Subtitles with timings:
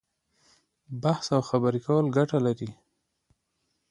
[1.03, 2.69] بحث او خبرې کول ګټه لري.